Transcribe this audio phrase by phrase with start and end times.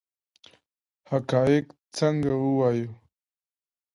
[1.09, 1.65] حقایق
[1.97, 2.89] څنګه ووایو؟